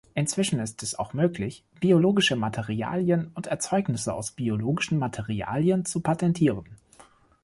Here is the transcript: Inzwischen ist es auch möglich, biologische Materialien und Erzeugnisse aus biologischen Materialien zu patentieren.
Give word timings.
Inzwischen 0.15 0.59
ist 0.59 0.81
es 0.81 0.97
auch 0.97 1.13
möglich, 1.13 1.63
biologische 1.79 2.35
Materialien 2.35 3.29
und 3.35 3.45
Erzeugnisse 3.45 4.15
aus 4.15 4.31
biologischen 4.31 4.97
Materialien 4.97 5.85
zu 5.85 5.99
patentieren. 5.99 6.65